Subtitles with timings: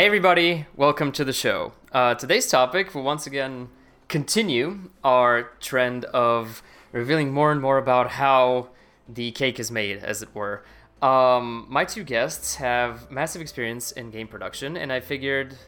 [0.00, 1.74] Hey, everybody, welcome to the show.
[1.92, 3.68] Uh, today's topic will once again
[4.08, 8.70] continue our trend of revealing more and more about how
[9.06, 10.64] the cake is made, as it were.
[11.02, 15.58] Um, my two guests have massive experience in game production, and I figured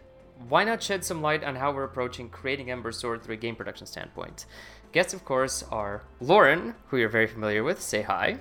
[0.49, 3.55] why not shed some light on how we're approaching creating Ember Sword through a game
[3.55, 4.46] production standpoint.
[4.93, 7.83] Guests, of course, are Lauren, who you're very familiar with.
[7.83, 8.38] Say hi.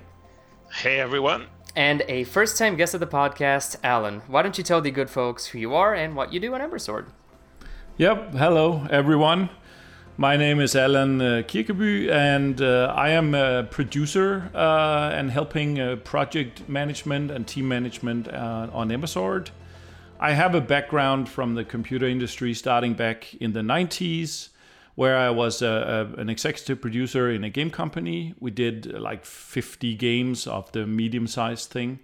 [0.73, 1.47] Hey, everyone.
[1.75, 4.21] And a first time guest of the podcast, Alan.
[4.27, 6.61] Why don't you tell the good folks who you are and what you do on
[6.61, 7.07] Ember Sword?
[7.97, 9.49] Yep, hello, everyone.
[10.17, 15.79] My name is Alan uh, Kirkeby, and uh, I am a producer uh, and helping
[15.79, 19.51] uh, project management and team management uh, on Embersword.
[20.19, 24.49] I have a background from the computer industry starting back in the 90s,
[24.95, 28.33] where I was a, a, an executive producer in a game company.
[28.39, 31.99] We did uh, like 50 games of the medium sized thing.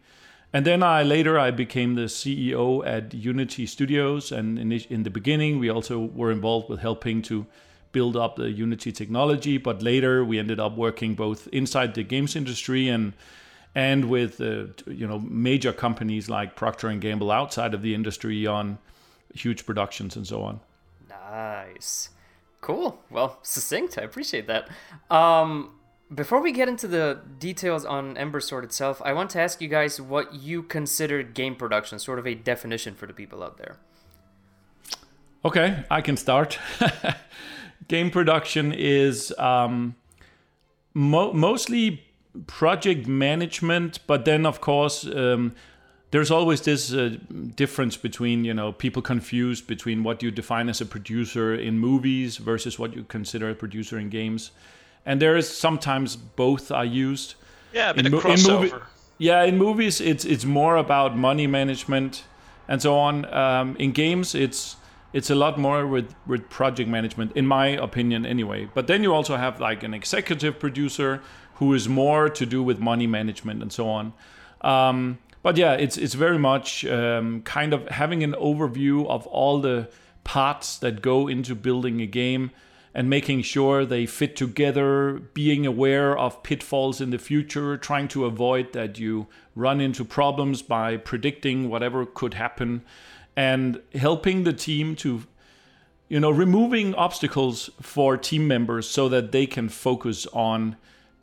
[0.54, 5.10] And then I later I became the CEO at Unity Studios, and in, in the
[5.10, 7.46] beginning we also were involved with helping to
[7.92, 9.58] build up the Unity technology.
[9.58, 13.14] But later we ended up working both inside the games industry and
[13.76, 18.48] and with uh, you know major companies like Procter and Gamble outside of the industry
[18.48, 18.80] on
[19.34, 20.60] huge productions and so on.
[21.10, 22.10] Nice,
[22.62, 23.00] cool.
[23.10, 23.98] Well, succinct.
[23.98, 24.70] I appreciate that.
[25.10, 25.72] Um,
[26.14, 29.68] before we get into the details on Ember Sword itself, I want to ask you
[29.68, 33.78] guys what you consider game production, sort of a definition for the people out there.
[35.44, 36.58] Okay, I can start.
[37.88, 39.96] game production is um,
[40.94, 42.04] mo- mostly
[42.48, 45.54] project management, but then of course um,
[46.12, 47.18] there's always this uh,
[47.56, 52.38] difference between you know people confused between what you define as a producer in movies
[52.38, 54.52] versus what you consider a producer in games,
[55.06, 57.36] and there is sometimes both are used.
[57.74, 58.48] Yeah, in, crossover.
[58.48, 58.74] In movie,
[59.18, 62.24] yeah, in movies it's it's more about money management
[62.68, 63.26] and so on.
[63.34, 64.76] Um, in games, it's
[65.14, 68.70] it's a lot more with with project management, in my opinion, anyway.
[68.74, 71.22] But then you also have like an executive producer
[71.56, 74.14] who is more to do with money management and so on.
[74.62, 79.62] Um, but yeah, it's it's very much um, kind of having an overview of all
[79.62, 79.90] the
[80.24, 82.52] parts that go into building a game
[82.94, 88.26] and making sure they fit together, being aware of pitfalls in the future, trying to
[88.26, 92.82] avoid that you run into problems by predicting whatever could happen,
[93.36, 95.24] and helping the team to
[96.10, 100.76] you know removing obstacles for team members so that they can focus on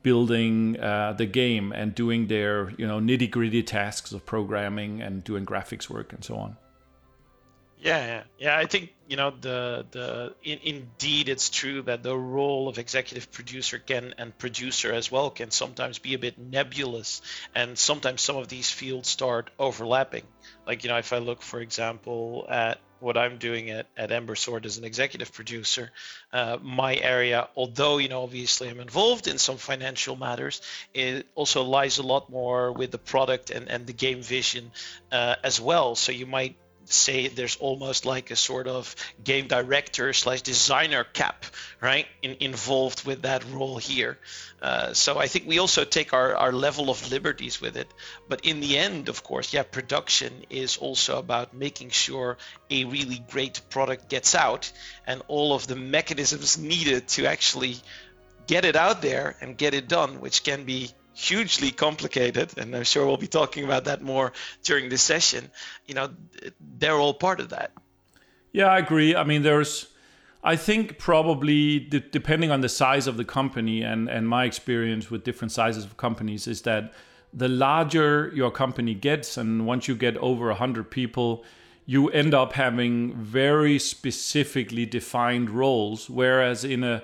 [0.05, 5.25] building uh, the game and doing their you know nitty gritty tasks of programming and
[5.25, 6.57] doing graphics work and so on.
[7.85, 8.57] Yeah, yeah, yeah.
[8.57, 13.31] I think you know the the in, indeed it's true that the role of executive
[13.31, 17.21] producer can and producer as well can sometimes be a bit nebulous,
[17.55, 20.25] and sometimes some of these fields start overlapping.
[20.67, 24.35] Like you know, if I look, for example, at what I'm doing at, at Ember
[24.35, 25.91] Sword as an executive producer,
[26.33, 30.63] uh, my area, although you know obviously I'm involved in some financial matters,
[30.95, 34.73] it also lies a lot more with the product and, and the game vision
[35.13, 35.95] uh, as well.
[35.95, 36.57] So you might
[36.87, 41.45] say there's almost like a sort of game director slash designer cap
[41.81, 44.19] right in, involved with that role here.
[44.63, 47.89] Uh, so i think we also take our, our level of liberties with it.
[48.29, 52.39] But in the end of course yeah production is also about making sure
[52.71, 54.73] a really great product gets out
[55.07, 57.77] and all of the mechanisms needed to actually
[58.47, 62.85] get it out there and get it done which can be hugely complicated, and I'm
[62.85, 64.33] sure we'll be talking about that more
[64.63, 65.51] during this session.
[65.87, 66.11] You know,
[66.79, 67.71] they're all part of that.
[68.53, 69.17] Yeah, I agree.
[69.17, 69.87] I mean, there's,
[70.43, 75.25] I think probably depending on the size of the company and and my experience with
[75.25, 76.93] different sizes of companies is that
[77.33, 81.45] the larger your company gets, and once you get over hundred people.
[81.87, 87.03] You end up having very specifically defined roles, whereas in a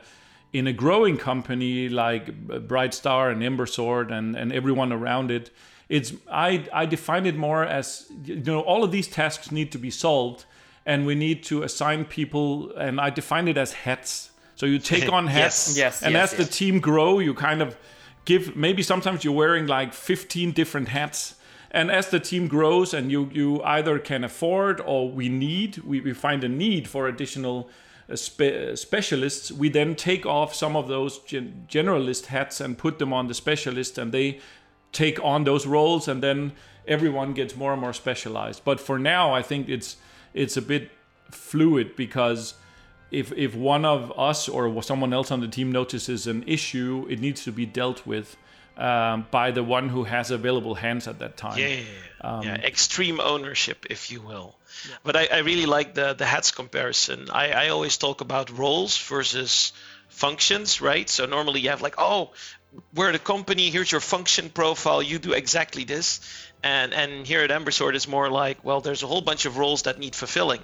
[0.52, 5.50] in a growing company like Brightstar and Embersword and, and everyone around it,
[5.88, 9.78] it's I, I define it more as you know all of these tasks need to
[9.78, 10.44] be solved
[10.86, 14.30] and we need to assign people and I define it as hats.
[14.54, 17.60] So you take on hats yes, yes, and yes, as the team grow you kind
[17.62, 17.76] of
[18.24, 21.36] give maybe sometimes you're wearing like 15 different hats.
[21.72, 26.00] And as the team grows and you you either can afford or we need we,
[26.00, 27.68] we find a need for additional
[28.16, 33.12] spe- specialists, we then take off some of those gen- generalist hats and put them
[33.12, 34.40] on the specialists, and they
[34.92, 36.52] take on those roles, and then
[36.86, 38.62] everyone gets more and more specialized.
[38.64, 39.96] But for now, I think it's
[40.34, 40.90] it's a bit
[41.30, 42.54] fluid because
[43.10, 47.20] if if one of us or someone else on the team notices an issue, it
[47.20, 48.36] needs to be dealt with
[48.76, 51.58] um, by the one who has available hands at that time.
[51.58, 52.30] Yeah, yeah, yeah.
[52.30, 54.56] Um, yeah extreme ownership, if you will.
[55.04, 57.28] But I, I, really like the the hats comparison.
[57.30, 59.72] I, I always talk about roles versus
[60.08, 61.08] functions, right?
[61.08, 62.30] So normally you have like, oh,
[62.94, 63.70] we're the company.
[63.70, 65.02] Here's your function profile.
[65.02, 66.20] You do exactly this
[66.62, 69.82] and and here at Embersword is more like well there's a whole bunch of roles
[69.82, 70.60] that need fulfilling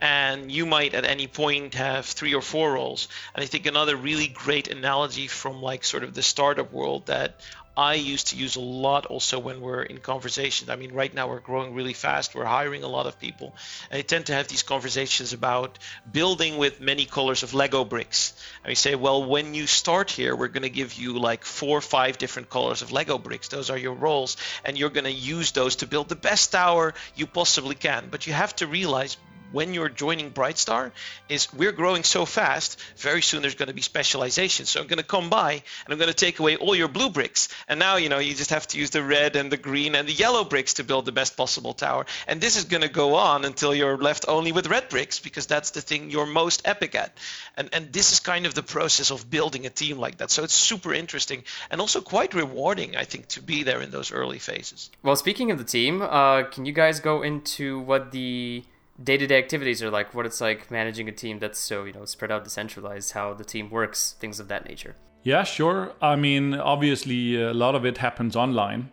[0.00, 3.96] and you might at any point have three or four roles and i think another
[3.96, 7.40] really great analogy from like sort of the startup world that
[7.80, 10.68] I used to use a lot also when we're in conversations.
[10.68, 12.34] I mean, right now we're growing really fast.
[12.34, 13.54] We're hiring a lot of people.
[13.90, 15.78] And I tend to have these conversations about
[16.12, 18.34] building with many colors of Lego bricks.
[18.62, 21.78] And we say, well, when you start here, we're going to give you like four
[21.78, 23.48] or five different colors of Lego bricks.
[23.48, 24.36] Those are your roles.
[24.62, 28.08] And you're going to use those to build the best tower you possibly can.
[28.10, 29.16] But you have to realize
[29.52, 30.92] when you're joining Brightstar
[31.28, 34.66] is we're growing so fast, very soon there's going to be specialization.
[34.66, 37.10] So I'm going to come by and I'm going to take away all your blue
[37.10, 37.48] bricks.
[37.68, 40.08] And now, you know, you just have to use the red and the green and
[40.08, 42.06] the yellow bricks to build the best possible tower.
[42.26, 45.46] And this is going to go on until you're left only with red bricks because
[45.46, 47.16] that's the thing you're most epic at.
[47.56, 50.30] And and this is kind of the process of building a team like that.
[50.30, 54.12] So it's super interesting and also quite rewarding, I think, to be there in those
[54.12, 54.90] early phases.
[55.02, 58.64] Well, speaking of the team, uh, can you guys go into what the
[59.02, 62.30] day-to-day activities are like what it's like managing a team that's so you know spread
[62.30, 64.96] out decentralized how the team works things of that nature.
[65.22, 65.92] Yeah sure.
[66.00, 68.92] I mean obviously a lot of it happens online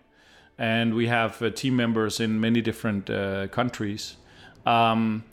[0.57, 4.17] and we have uh, team members in many different uh, countries.
[4.65, 5.23] Um,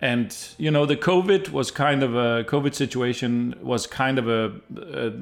[0.00, 4.52] and you know the covid was kind of a covid situation was kind of a,
[4.76, 5.12] a,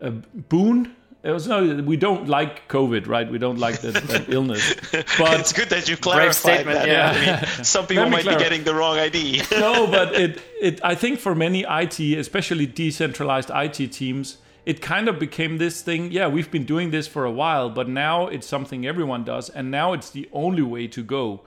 [0.00, 3.30] a boon it was no, we don't like COVID, right?
[3.30, 4.74] We don't like that, that illness.
[4.90, 5.04] But
[5.40, 6.88] it's good that you clarified that.
[6.88, 7.10] Yeah.
[7.10, 9.44] I mean, some people might be getting the wrong idea.
[9.52, 15.08] no, but it, it, I think for many IT, especially decentralized IT teams, it kind
[15.08, 16.10] of became this thing.
[16.10, 19.70] Yeah, we've been doing this for a while, but now it's something everyone does, and
[19.70, 21.42] now it's the only way to go.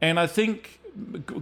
[0.00, 0.78] And I think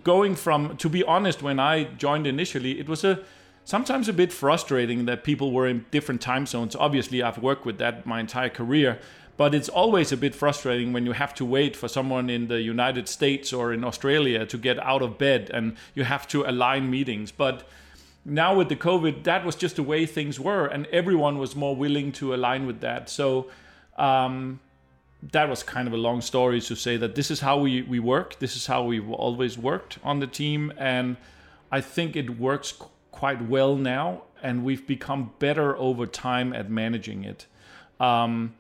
[0.02, 3.20] going from, to be honest, when I joined initially, it was a
[3.66, 6.74] sometimes a bit frustrating that people were in different time zones.
[6.74, 8.98] Obviously, I've worked with that my entire career,
[9.36, 12.62] but it's always a bit frustrating when you have to wait for someone in the
[12.62, 16.88] United States or in Australia to get out of bed and you have to align
[16.88, 17.32] meetings.
[17.32, 17.68] But
[18.24, 21.74] now with the COVID, that was just the way things were, and everyone was more
[21.74, 23.10] willing to align with that.
[23.10, 23.50] So,
[23.98, 24.60] um,
[25.32, 27.98] that was kind of a long story to say that this is how we, we
[27.98, 28.38] work.
[28.38, 30.72] This is how we've always worked on the team.
[30.76, 31.16] And
[31.72, 32.72] I think it works
[33.16, 37.46] quite well now, and we've become better over time at managing it.
[37.98, 38.54] Um,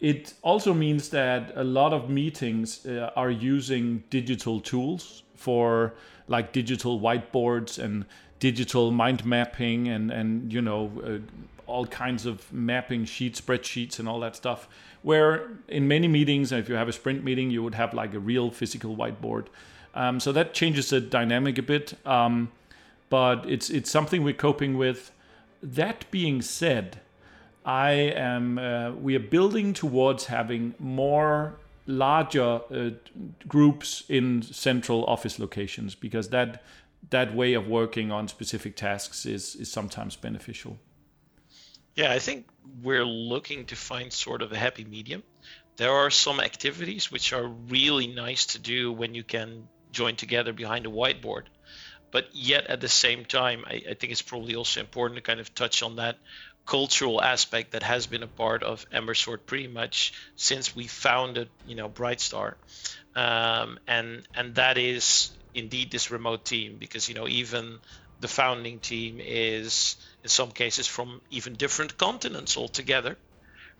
[0.00, 5.92] it also means that a lot of meetings uh, are using digital tools for
[6.26, 8.06] like digital whiteboards and
[8.38, 11.18] digital mind mapping and and you know uh,
[11.66, 14.68] all kinds of mapping sheets spreadsheets and all that stuff
[15.02, 18.18] where in many meetings if you have a sprint meeting you would have like a
[18.18, 19.46] real physical whiteboard
[19.94, 22.50] um, so that changes the dynamic a bit um,
[23.08, 25.12] but it's it's something we're coping with.
[25.62, 27.00] That being said,
[27.64, 32.90] I am uh, we are building towards having more larger uh,
[33.46, 36.62] groups in central office locations because that
[37.10, 40.78] that way of working on specific tasks is is sometimes beneficial.
[41.94, 42.46] Yeah, I think
[42.82, 45.22] we're looking to find sort of a happy medium.
[45.76, 50.52] There are some activities which are really nice to do when you can join together
[50.52, 51.44] behind a whiteboard
[52.10, 55.40] but yet at the same time, I, I, think it's probably also important to kind
[55.40, 56.16] of touch on that
[56.64, 61.76] cultural aspect that has been a part of Embersword pretty much since we founded, you
[61.76, 62.54] know, Brightstar,
[63.14, 67.78] um, and and that is indeed this remote team because you know even
[68.20, 73.16] the founding team is in some cases from even different continents altogether,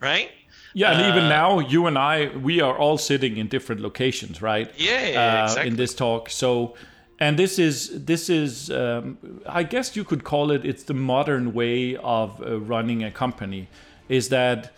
[0.01, 0.31] right?
[0.75, 4.43] Yeah, and uh, even now, you and I, we are all sitting in different locations,
[4.43, 4.71] right?
[4.77, 5.71] Yeah, yeah uh, exactly.
[5.71, 6.75] In this talk, so
[7.19, 9.19] and this is this is um,
[9.49, 13.69] i guess you could call it it's the modern way of uh, running a company
[14.09, 14.73] is that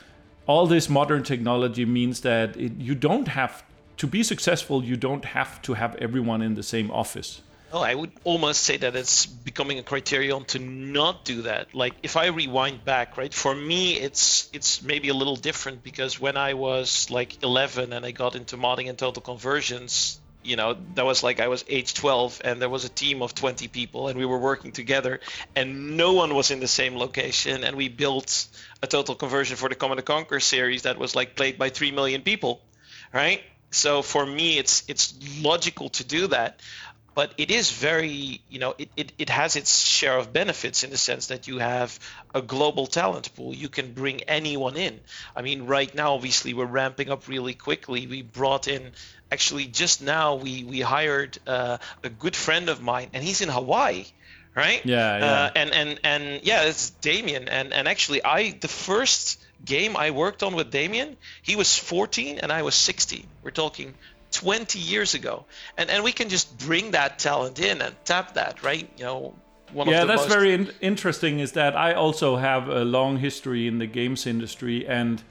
[0.46, 3.64] all this modern technology means that it, you don't have
[3.96, 7.94] to be successful you don't have to have everyone in the same office Oh, I
[7.94, 11.74] would almost say that it's becoming a criterion to not do that.
[11.74, 13.32] Like if I rewind back, right?
[13.32, 18.06] For me, it's it's maybe a little different because when I was like 11 and
[18.06, 21.94] I got into modding and total conversions, you know that was like i was age
[21.94, 25.20] 12 and there was a team of 20 people and we were working together
[25.56, 28.46] and no one was in the same location and we built
[28.82, 31.90] a total conversion for the command and conquer series that was like played by 3
[31.90, 32.60] million people
[33.12, 33.42] right?
[33.70, 36.60] So for me it's it's logical to do that
[37.14, 40.90] but it is very you know it, it, it has its share of benefits in
[40.90, 41.98] the sense that you have
[42.32, 43.52] a global talent pool.
[43.52, 45.00] You can bring anyone in.
[45.34, 48.06] I mean right now obviously we're ramping up really quickly.
[48.06, 48.92] We brought in
[49.30, 53.48] actually just now we we hired uh, a good friend of mine and he's in
[53.48, 54.04] hawaii
[54.58, 54.84] right?
[54.84, 55.24] Yeah, yeah.
[55.24, 57.48] Uh, and and and yeah it's damien.
[57.48, 62.38] And and actually i the first game i worked on with damien he was 14
[62.38, 63.94] and i was 16 we're talking
[64.30, 65.46] 20 years ago.
[65.76, 68.88] And and we can just bring that talent in and tap that right?
[68.96, 69.34] You know
[69.72, 73.66] one yeah that's most, very in- interesting is that i also have a long history
[73.66, 75.22] in the games industry and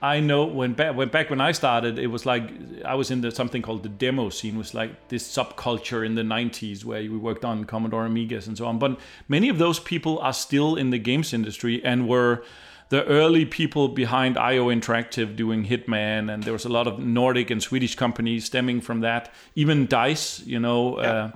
[0.00, 2.50] i know when back when back when i started it was like
[2.84, 6.14] i was in the something called the demo scene it was like this subculture in
[6.14, 8.78] the 90s where we worked on commodore amigas and so on.
[8.78, 12.42] But many of those people are still in the games industry and were
[12.90, 17.50] the early people behind IO Interactive doing Hitman, and there was a lot of Nordic
[17.50, 19.30] and Swedish companies stemming from that.
[19.54, 21.30] Even Dice, you know, uh,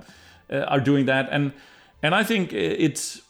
[0.51, 1.53] uh, are doing that, and
[2.01, 3.21] and I think it's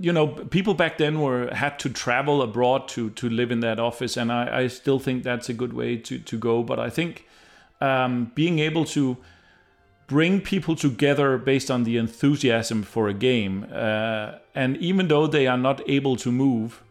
[0.00, 3.78] you know people back then were had to travel abroad to to live in that
[3.78, 6.62] office, and I, I still think that's a good way to to go.
[6.62, 7.26] But I think
[7.80, 9.16] um, being able to
[10.06, 15.46] bring people together based on the enthusiasm for a game, uh, and even though they
[15.46, 16.82] are not able to move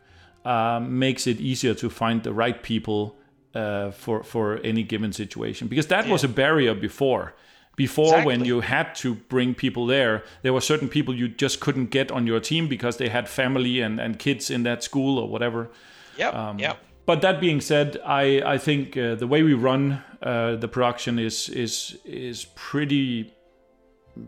[0.46, 3.18] uh, makes it easier to find the right people
[3.56, 7.34] uh, for for any given situation because that was a barrier before.
[7.76, 11.90] Before, when you had to bring people there, there were certain people you just couldn't
[11.92, 15.28] get on your team because they had family and, and kids in that school or
[15.28, 15.70] whatever.
[16.18, 20.04] yeah um, yeah But that being said, I I think uh, the way we run
[20.22, 23.34] uh, the production is is is pretty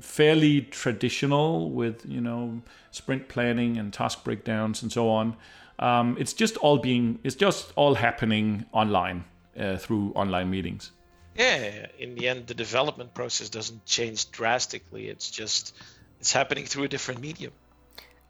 [0.02, 2.62] fairly traditional with you know
[2.92, 5.36] sprint planning and task breakdowns and so on.
[5.80, 9.24] Um, it's just all being it's just all happening online
[9.60, 10.92] uh, through online meetings.
[11.38, 15.76] Yeah in the end the development process doesn't change drastically it's just
[16.20, 17.54] it's happening through a different medium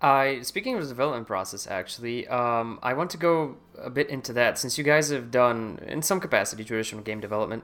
[0.02, 4.32] I speaking of the development process, actually, um, I want to go a bit into
[4.34, 7.64] that since you guys have done, in some capacity, traditional game development.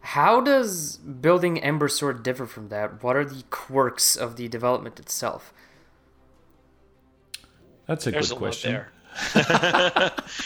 [0.00, 3.02] How does building Ember Sword differ from that?
[3.02, 5.52] What are the quirks of the development itself?
[7.86, 8.80] That's a there's good a question.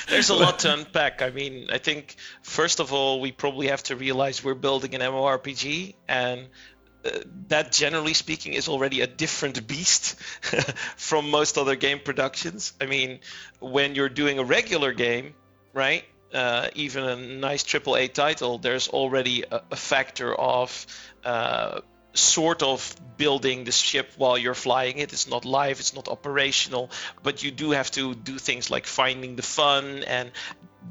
[0.09, 1.23] there's a lot to unpack.
[1.23, 5.01] I mean i think first of all we probably have to realize we're building an
[5.01, 6.49] mmorpg and
[7.05, 7.11] uh,
[7.49, 10.21] that generally speaking is already a different beast
[10.97, 12.73] from most other game productions.
[12.81, 13.21] I mean
[13.61, 15.35] when you're doing a regular game
[15.73, 20.87] right uh, even a nice AAA title, there's already a, a factor of
[21.25, 21.81] uh,
[22.19, 25.13] sort of building the ship while you're flying it.
[25.13, 26.91] It's not live, it's not operational,
[27.23, 30.31] but you do have to do things like finding the fun and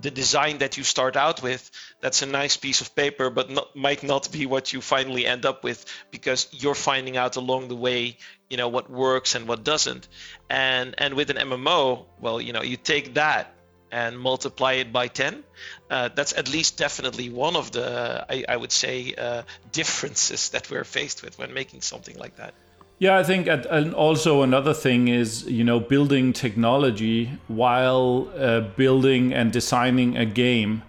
[0.01, 1.71] the design that you start out with.
[2.01, 5.45] That's a nice piece of paper, but not, might not be what you finally end
[5.45, 8.17] up with because you're finding out along the way,
[8.49, 10.07] you know, what works and what doesn't.
[10.49, 13.53] And and with an MMO, well, you know, you take that
[13.91, 15.43] and multiply it by 10
[15.89, 20.69] uh, that's at least definitely one of the i, I would say uh, differences that
[20.69, 22.53] we're faced with when making something like that.
[22.99, 28.61] Yeah, I think, at, and also another thing is you know building technology while uh,
[28.75, 30.81] building and designing a game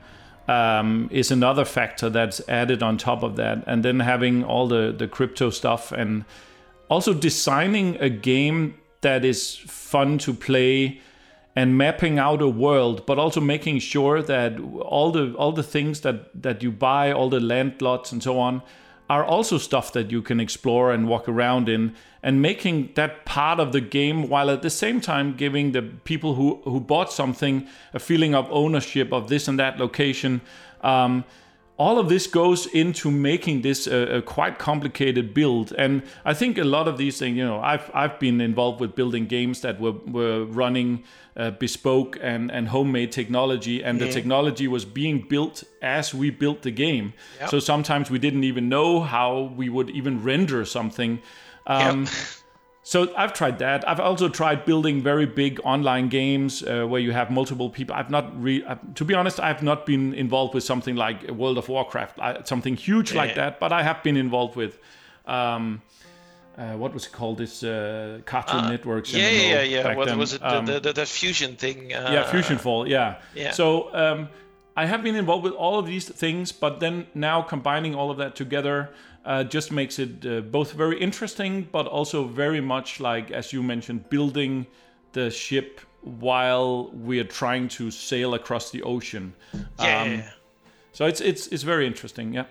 [0.48, 4.94] um, is another factor that's added on top of that, and then having all the
[4.96, 6.24] the crypto stuff and
[6.88, 11.02] also designing a game that is fun to play
[11.58, 14.60] and mapping out a world, but also making sure that
[14.96, 18.38] all the all the things that that you buy, all the land lots and so
[18.38, 18.62] on,
[19.10, 23.58] are also stuff that you can explore and walk around in, and making that part
[23.58, 27.66] of the game, while at the same time giving the people who who bought something
[27.92, 30.40] a feeling of ownership of this and that location.
[30.82, 31.24] Um,
[31.78, 35.72] all of this goes into making this a, a, quite complicated build.
[35.78, 38.94] And i think a lot of these things you know i've, I've been involved with
[38.94, 41.04] building games that were, were running
[41.38, 43.82] uh, bespoke and, and homemade technology.
[43.84, 47.12] And the technology was being built as we built the game.
[47.40, 47.50] Yep.
[47.50, 51.20] so sometimes we didn't even know how we would even render something.
[51.66, 52.14] Um, Yep.
[52.88, 53.86] so I've tried that.
[53.86, 57.94] I've also tried building very big online games uh, where you have multiple people.
[57.94, 61.58] I've not re- uh, to be honest, I've not been involved with something like World
[61.58, 63.60] of Warcraft, uh, something huge like that.
[63.60, 64.78] But I have been involved with.
[65.26, 65.82] Um,
[66.56, 67.36] uh, what was it called?
[67.36, 69.12] This uh, Cartoon Networks.
[69.12, 70.18] yeah yeah yeah yeah what then.
[70.18, 72.88] was it Um, the, the, the fusion thing uh, yeah, Fusion Fall.
[72.88, 73.16] Yeah.
[73.34, 73.50] yeah.
[73.52, 74.30] So um,
[74.74, 78.16] I have been involved with all of these things, but then now combining all of
[78.16, 78.88] that together
[79.24, 83.62] uh, just makes it uh, both very interesting, but also very much like, as you
[83.62, 84.66] mentioned, building
[85.12, 89.34] the ship while we are trying to sail across the ocean.
[89.78, 90.22] yeah, um.
[90.92, 92.34] So it's it's it's very interesting.
[92.34, 92.46] Yeah.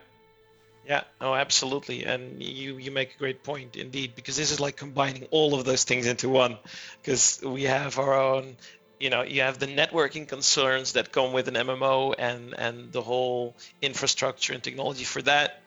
[0.88, 4.78] Yeah, no, absolutely, and you you make a great point indeed because this is like
[4.78, 6.58] combining all of those things into one,
[7.02, 8.56] because we have our own,
[8.98, 13.02] you know, you have the networking concerns that come with an MMO and and the
[13.02, 15.62] whole infrastructure and technology for that,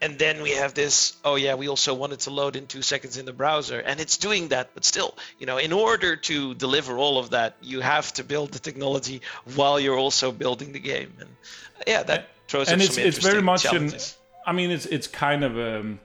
[0.00, 3.16] and then we have this oh yeah we also wanted to load in two seconds
[3.16, 6.96] in the browser and it's doing that but still you know in order to deliver
[6.98, 9.20] all of that you have to build the technology
[9.54, 11.12] while you're also building the game.
[11.20, 11.30] And
[11.86, 13.92] yeah that throws and it's it's very much an
[14.46, 16.00] i mean it's it's kind of um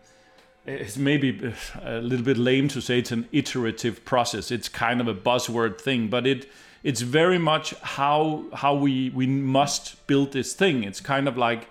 [0.66, 4.52] it's maybe a little bit lame to say it's an iterative process.
[4.52, 6.50] It's kind of a buzzword thing but it
[6.84, 10.84] it's very much how how we we must build this thing.
[10.84, 11.68] It's kind of like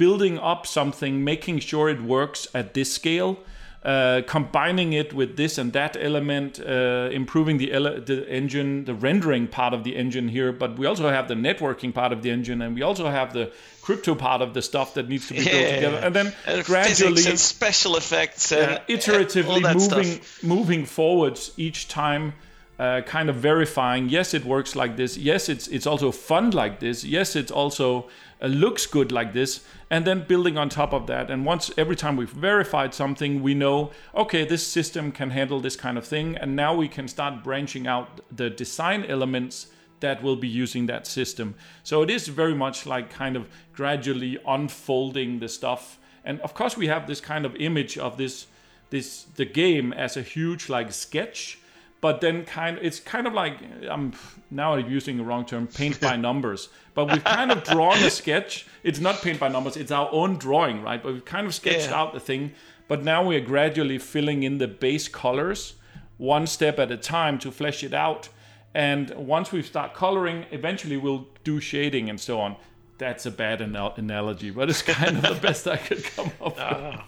[0.00, 3.36] building up something, making sure it works at this scale,
[3.84, 8.94] uh, combining it with this and that element, uh, improving the, ele- the engine, the
[8.94, 10.52] rendering part of the engine here.
[10.52, 13.52] But we also have the networking part of the engine, and we also have the
[13.82, 16.00] crypto part of the stuff that needs to be built together.
[16.02, 20.42] And then and gradually, and special effects and uh, iteratively moving stuff.
[20.42, 22.32] moving forwards each time
[22.80, 25.18] uh, kind of verifying yes it works like this.
[25.18, 27.04] Yes it's it's also fun like this.
[27.04, 28.08] Yes it's also
[28.40, 29.60] uh, looks good like this.
[29.90, 31.30] And then building on top of that.
[31.30, 35.76] And once every time we've verified something we know okay this system can handle this
[35.76, 36.38] kind of thing.
[36.38, 39.66] And now we can start branching out the design elements
[40.00, 41.56] that will be using that system.
[41.82, 45.98] So it is very much like kind of gradually unfolding the stuff.
[46.24, 48.46] And of course we have this kind of image of this
[48.88, 51.59] this the game as a huge like sketch
[52.00, 53.58] but then kind it's kind of like
[53.90, 54.12] i'm
[54.50, 56.68] now using the wrong term paint by numbers.
[56.94, 58.66] But we've kind of drawn a sketch.
[58.82, 61.02] It's not paint by numbers it's our own drawing right?
[61.02, 62.00] But we've kind of sketched Yeah.
[62.00, 62.52] out the thing.
[62.88, 65.74] But now we're gradually filling in the base colors
[66.18, 68.28] one step at a time to flesh it out.
[68.74, 72.56] And once we start coloring eventually we'll do shading and so on.
[72.98, 76.56] That's a bad anal- analogy but it's kind of the best i could come up
[76.58, 76.90] ah.
[76.90, 77.00] with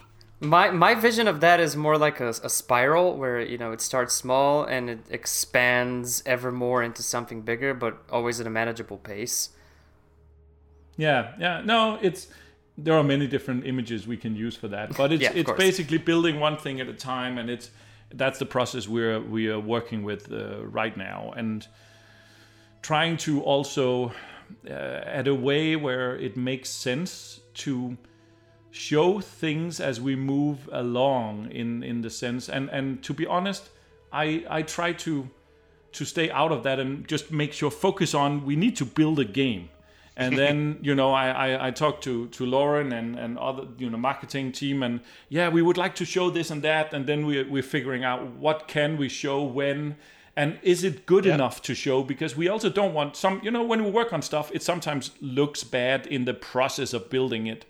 [0.43, 3.81] My my vision of that is more like a, a spiral where you know it
[3.81, 8.99] starts small and it expands ever more into something bigger, but always at a manageable
[8.99, 9.51] pace.
[10.97, 11.63] Yeah, yeah.
[11.65, 12.27] No, it's
[12.77, 15.59] there are many different images we can use for that, but it's Yeah, it's course.
[15.59, 17.71] basically building one thing at a time, and it's
[18.13, 21.69] that's the process we're we are working with uh, right now, and
[22.83, 24.13] trying to also
[24.69, 27.97] uh, at a way where it makes sense to
[28.73, 33.69] show things as we move along in in the sense and and to be honest
[34.13, 35.29] i i try to
[35.93, 39.19] to stay out of that and just make sure focus on we need to build
[39.19, 39.69] a game.
[40.17, 43.89] And then you know I, I i talked to to lauren and and other you
[43.89, 47.27] know marketing team and yeah we would like to show this and that and then
[47.27, 49.97] we, we're figuring out what can we show when
[50.35, 52.03] and is it good enough to show?
[52.03, 55.13] Because we also don't want some you know when we work on stuff it sometimes
[55.21, 57.65] looks bad in the process of building it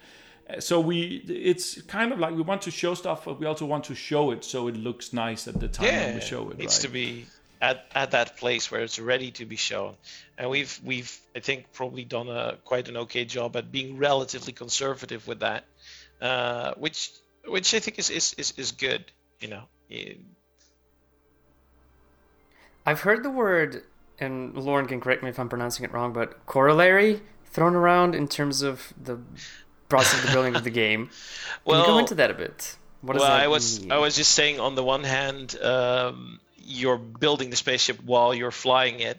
[0.58, 3.84] so we it's kind of like we want to show stuff but we also want
[3.84, 6.76] to show it so it looks nice at the time when we show it needs
[6.76, 6.82] right?
[6.82, 7.26] to be
[7.60, 9.94] at, at that place where it's ready to be shown.
[10.36, 14.52] And we've we've I think probably done a quite an okay job at being relatively
[14.52, 15.64] conservative with that,
[16.20, 17.12] uh, which
[17.46, 19.04] which I think is is, is, is good.
[19.40, 19.62] You know,
[19.92, 20.14] Eh,
[22.84, 23.84] I've heard the word,
[24.18, 28.26] and Lauren can correct me if I'm pronouncing it wrong, but corollary thrown around in
[28.26, 29.20] terms of the
[29.94, 31.02] process of the building of the game.
[31.64, 32.59] Can you go Well- into that a bit?
[33.02, 33.90] What well, I was mean?
[33.90, 36.38] I was just saying on the one hand, um,
[36.78, 39.18] you're building the spaceship while you're flying it,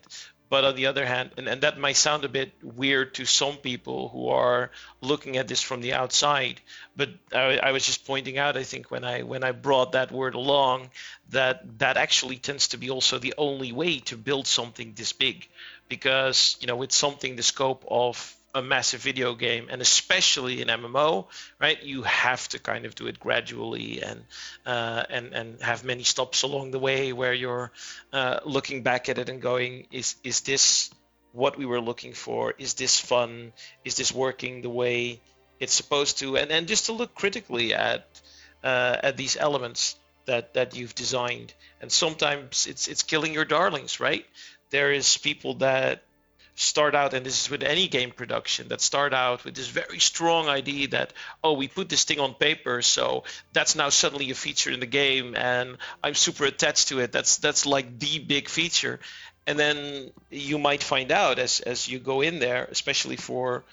[0.53, 3.57] but on the other hand, and, and that might sound a bit weird to some
[3.57, 6.61] people who are looking at this from the outside,
[6.95, 10.11] but I, I was just pointing out, I think when I when I brought that
[10.11, 10.89] word along,
[11.31, 15.49] that that actually tends to be also the only way to build something this big,
[15.89, 18.15] because you know with something the scope of
[18.53, 21.25] a massive video game and especially an MMO,
[21.59, 21.81] right?
[21.81, 24.23] You have to kind of do it gradually and
[24.65, 27.71] uh, and and have many stops along the way where you're
[28.11, 30.91] uh, looking back at it and going, is is this
[31.31, 32.53] what we were looking for?
[32.57, 33.53] Is this fun?
[33.83, 35.19] Is this working the way
[35.59, 36.37] it's supposed to?
[36.37, 38.05] And and just to look critically at
[38.63, 41.53] uh, at these elements that that you've designed.
[41.81, 44.25] And sometimes it's it's killing your darlings, right?
[44.69, 46.03] There is people that
[46.55, 49.99] start out, and this is with any game production, that start out with this very
[49.99, 51.13] strong idea that,
[51.43, 54.85] oh, we put this thing on paper, so that's now suddenly a feature in the
[54.85, 57.11] game, and I'm super attached to it.
[57.11, 58.99] That's that's like the big feature.
[59.45, 63.63] And then you might find out as as you go in there, especially for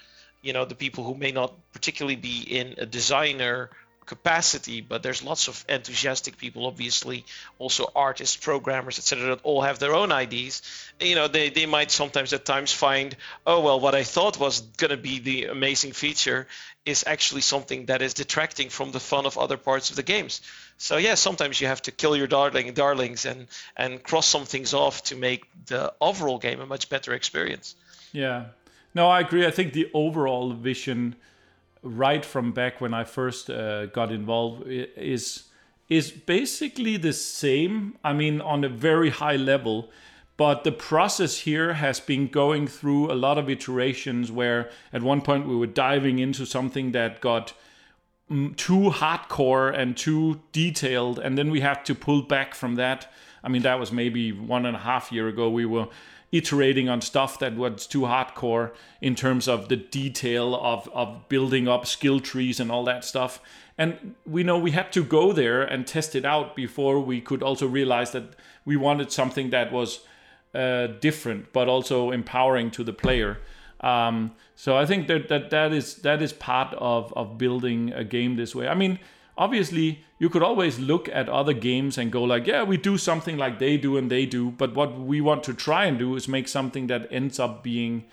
[0.41, 3.69] you know the people who may not particularly be in a designer
[4.11, 7.23] capacity, but there's lots of enthusiastic people, obviously,
[7.59, 10.61] also artists, programmers, etc., that all have their own ideas.
[10.99, 13.15] You know, they, they might sometimes at times find,
[13.47, 16.45] oh, well, what I thought was going to be the amazing feature
[16.85, 20.41] is actually something that is detracting from the fun of other parts of the games.
[20.77, 23.47] So yeah, sometimes you have to kill your darling darlings and
[23.77, 27.75] and cross some things off to make the overall game a much better experience.
[28.11, 28.45] Yeah.
[28.93, 29.45] No, I agree.
[29.45, 31.15] I think the overall vision
[31.83, 35.43] right from back when I first uh, got involved is
[35.89, 37.97] is basically the same.
[38.03, 39.89] I mean, on a very high level,
[40.37, 44.31] but the process here has been going through a lot of iterations.
[44.31, 47.53] Where at one point we were diving into something that got
[48.29, 53.11] too hardcore and too detailed, and then we had to pull back from that.
[53.43, 55.49] I mean, that was maybe one and a half year ago.
[55.49, 55.87] We were
[56.31, 61.67] iterating on stuff that was too hardcore in terms of the detail of, of building
[61.67, 63.41] up skill trees and all that stuff.
[63.77, 67.43] And we know we had to go there and test it out before we could
[67.43, 70.01] also realize that we wanted something that was
[70.53, 73.39] uh, different but also empowering to the player.
[73.81, 78.03] Um, so I think that, that that is that is part of, of building a
[78.03, 78.67] game this way.
[78.67, 78.99] I mean,
[79.41, 83.37] obviously you could always look at other games and go like yeah we do something
[83.43, 86.27] like they do and they do but what we want to try and do is
[86.27, 88.03] make something that ends up being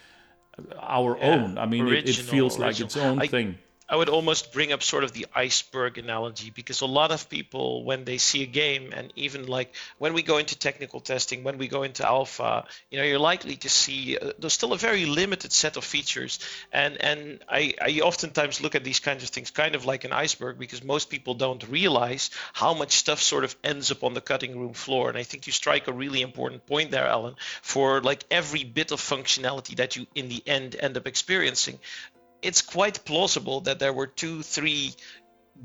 [0.96, 2.68] our yeah, own i mean original, it, it, feels original.
[2.68, 3.58] like its own I, thing
[3.90, 7.84] I would almost bring up sort of the iceberg analogy because a lot of people,
[7.84, 11.56] when they see a game, and even like when we go into technical testing, when
[11.56, 15.06] we go into alpha, you know, you're likely to see uh, there's still a very
[15.06, 16.38] limited set of features,
[16.70, 20.12] and and I, I oftentimes look at these kinds of things kind of like an
[20.12, 24.20] iceberg because most people don't realize how much stuff sort of ends up on the
[24.20, 28.02] cutting room floor, and I think you strike a really important point there, Alan, for
[28.02, 31.78] like every bit of functionality that you in the end end up experiencing
[32.42, 34.94] it's quite plausible that there were two, three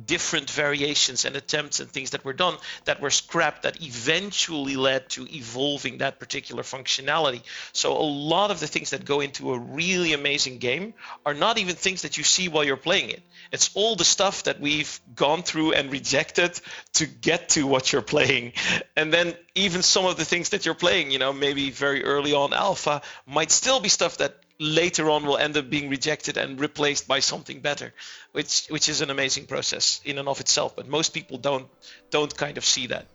[0.05, 5.07] different variations and attempts and things that were done that were scrapped that eventually led
[5.09, 7.43] to evolving that particular functionality.
[7.73, 10.93] So a lot of the things that go into a really amazing game
[11.25, 13.21] are not even things that you see while you're playing it.
[13.51, 16.59] It's all the stuff that we've gone through and rejected
[16.93, 18.53] to get to what you're playing.
[18.95, 22.33] And then even some of the things that you're playing, you know, maybe very early
[22.33, 26.59] on alpha might still be stuff that later on will end up being rejected and
[26.59, 27.93] replaced by something better,
[28.31, 30.75] which which is an amazing process in and of itself.
[30.75, 31.67] But most people don't
[32.09, 33.05] don't kind of see that.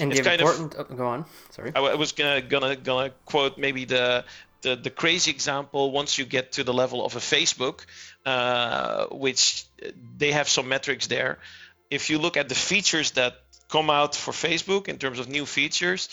[0.00, 0.74] And it's kind important.
[0.74, 1.24] Of, oh, go on.
[1.50, 1.72] Sorry.
[1.74, 4.24] I, I was gonna gonna gonna quote maybe the
[4.62, 7.86] the, the crazy example once you get to the level of a Facebook,
[8.26, 9.64] uh, which
[10.16, 11.38] they have some metrics there.
[11.90, 13.34] If you look at the features that
[13.68, 16.08] come out for Facebook in terms of new features,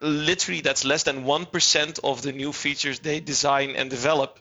[0.00, 4.38] literally that's less than 1% of the new features they design and develop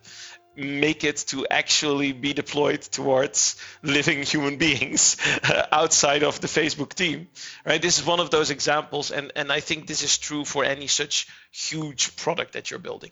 [0.57, 5.17] make it to actually be deployed towards living human beings
[5.71, 7.27] outside of the Facebook team.
[7.65, 7.81] Right?
[7.81, 10.87] This is one of those examples, and, and I think this is true for any
[10.87, 13.11] such huge product that you're building.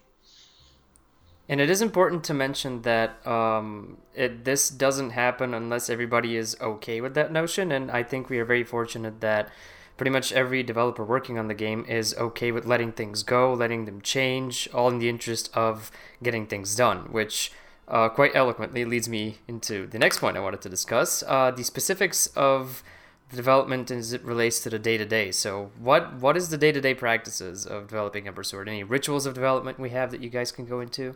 [1.47, 6.57] And it is important to mention that um, it, this doesn't happen unless everybody is
[6.59, 7.71] okay with that notion.
[7.71, 9.49] And I think we are very fortunate that
[9.97, 13.85] pretty much every developer working on the game is okay with letting things go, letting
[13.85, 17.51] them change, all in the interest of getting things done, which
[17.87, 21.63] uh, quite eloquently leads me into the next point I wanted to discuss uh, the
[21.63, 22.83] specifics of
[23.29, 25.31] the development as it relates to the day to day.
[25.31, 28.67] So, what what is the day to day practices of developing Ember Sword?
[28.67, 31.15] Any rituals of development we have that you guys can go into?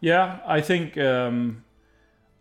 [0.00, 1.64] Yeah, I think um,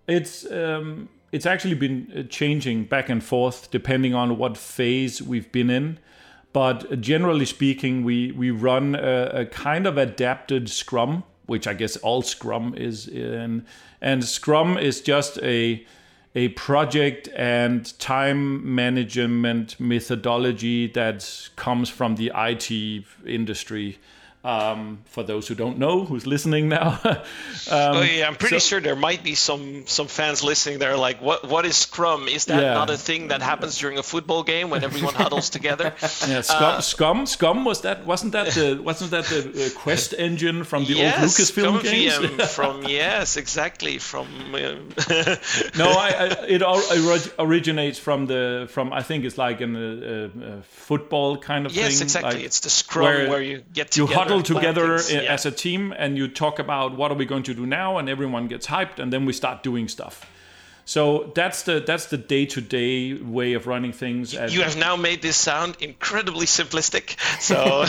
[0.08, 5.52] it's um, it's actually been uh, changing back and forth depending on what phase we've
[5.52, 5.98] been in.
[6.54, 11.98] But generally speaking, we, we run a, a kind of adapted Scrum, which I guess
[11.98, 13.65] all Scrum is in.
[14.00, 15.86] And Scrum is just a
[16.36, 22.72] a project and time management methodology that comes from the IT
[23.24, 24.00] industry.
[24.43, 26.99] Um, for those who don't know, who's listening now.
[27.06, 27.21] um,
[27.71, 30.79] oh yeah, I'm pretty so, sure there might be some some fans listening.
[30.79, 32.27] There, like, what what is Scrum?
[32.27, 32.73] Is that yeah.
[32.73, 35.93] not a thing that happens during a football game when everyone huddles together?
[36.23, 40.13] Yeah, SCUMM, uh, SCUMM, SCUMM was that wasn't that the wasn't that the uh, Quest
[40.17, 42.13] engine from the yes, old Lucasfilm games?
[42.13, 44.27] VM from yes, exactly from.
[44.56, 44.89] Um,
[45.77, 46.62] no, I, I, it
[47.39, 51.86] originates from the from I think it's like a, a, a football kind of yes,
[51.86, 51.91] thing.
[51.91, 52.36] Yes, exactly.
[52.36, 55.19] Like, it's the Scrum where, where you get together huddle together yeah.
[55.22, 58.10] as a team and you talk about what are we going to do now and
[58.10, 60.30] everyone gets hyped and then we start doing stuff
[60.86, 65.38] so that's the that's the day-to-day way of running things you have now made this
[65.38, 67.86] sound incredibly simplistic so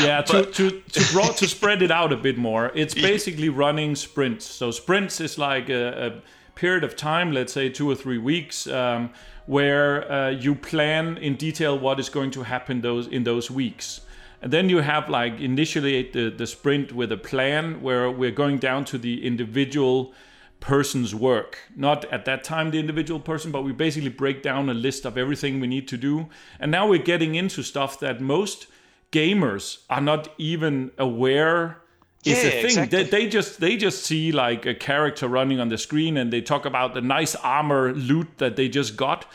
[0.04, 3.94] yeah to, to to, broad, to spread it out a bit more it's basically running
[3.94, 6.22] sprints so sprints is like a, a
[6.58, 9.10] period of time, let's say two or three weeks, um,
[9.46, 14.00] where uh, you plan in detail what is going to happen those in those weeks.
[14.40, 18.58] And then you have like initiate the, the sprint with a plan where we're going
[18.58, 20.12] down to the individual
[20.60, 21.58] person's work.
[21.76, 25.16] Not at that time the individual person, but we basically break down a list of
[25.18, 26.28] everything we need to do.
[26.60, 28.66] And now we're getting into stuff that most
[29.12, 31.78] gamers are not even aware
[32.24, 32.64] is Yeah, a thing.
[32.64, 33.02] exactly.
[33.04, 36.40] They, they just they just see like a character running on the screen and they
[36.40, 39.26] talk about the nice armor loot that they just got.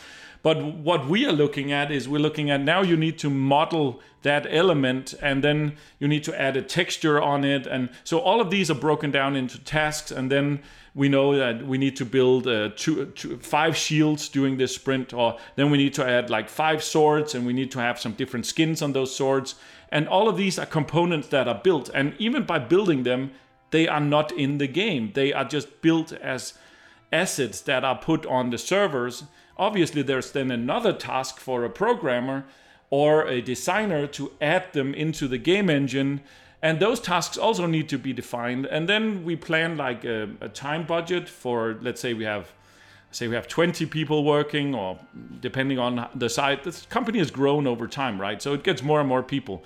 [0.44, 4.02] But what we are looking at is we're looking at now you need to model
[4.24, 7.66] that element and then you need to add a texture on it.
[7.66, 10.12] And so all of these are broken down into tasks.
[10.12, 10.62] And then
[10.94, 15.14] we know that we need to build uh, two, two, five shields during this sprint,
[15.14, 18.12] or then we need to add like five swords and we need to have some
[18.12, 19.56] different skins on those swords.
[19.94, 21.90] And all of these are components that are built.
[21.94, 23.32] And even by building them,
[23.72, 25.12] they are not in the game.
[25.14, 26.54] They are just built as
[27.14, 29.24] assets that are put on the servers.
[29.58, 32.46] Obviously, there's then another task for a programmer
[32.90, 36.22] or a designer to add them into the game engine.
[36.62, 38.66] And those tasks also need to be defined.
[38.66, 42.54] And then we plan like a, a time budget for, let's say, we have
[43.16, 44.98] say we have 20 people working or
[45.40, 49.00] depending on the site this company has grown over time right so it gets more
[49.00, 49.64] and more people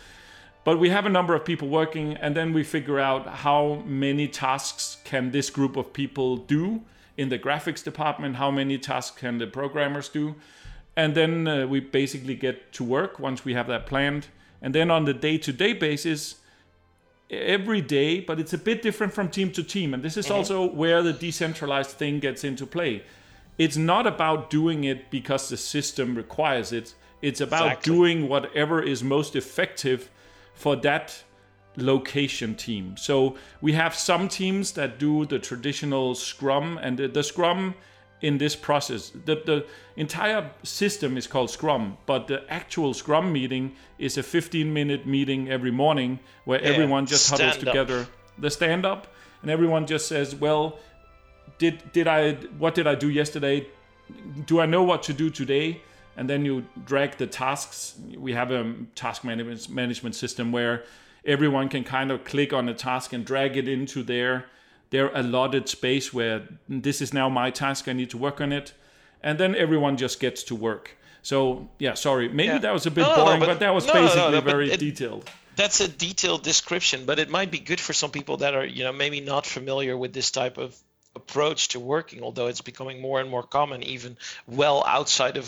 [0.63, 4.28] but we have a number of people working and then we figure out how many
[4.28, 6.82] tasks can this group of people do
[7.17, 10.36] in the graphics department how many tasks can the programmers do?
[10.95, 14.27] And then uh, we basically get to work once we have that planned.
[14.62, 16.36] And then on the day-to-day basis
[17.30, 19.93] every day but it's a bit different from team to team.
[19.93, 23.03] And this is also where the decentralized thing gets into play.
[23.58, 26.93] It's not about doing it because the system requires it.
[27.21, 27.93] It's about Exactly.
[27.93, 30.10] doing whatever is most effective
[30.53, 31.23] for that
[31.78, 37.24] location team so we have some teams that do the traditional scrum and the, the
[37.24, 37.76] scrum
[38.22, 43.76] in this process the, the entire system is called scrum but the actual scrum meeting
[44.00, 47.60] is a 15 minute meeting every morning where everyone just huddles up.
[47.60, 48.08] together
[48.40, 49.08] the stand up
[49.44, 50.80] and everyone just says well
[51.58, 53.68] did did I what did I do yesterday?
[54.46, 55.82] Do I know what to do today?
[56.16, 57.96] And then you drag the tasks.
[58.18, 60.84] We have a task management management system where
[61.28, 64.46] everyone can kind of click on a task and drag it into their
[64.90, 67.88] their allotted space where this is now my task.
[67.90, 68.74] I need to work on it,
[69.22, 70.96] and then everyone just gets to work.
[71.22, 72.60] So yeah, sorry, maybe Yeah.
[72.60, 74.32] that was a bit No, no, boring, but- but, that was no, no, no, basically
[74.32, 75.30] no, very it- detailed.
[75.58, 78.84] that's a detailed description, but it might be good for some people that are, you
[78.86, 80.74] know, maybe not familiar with this type of
[81.16, 85.46] approach to working, although it's becoming more and more common, even well outside of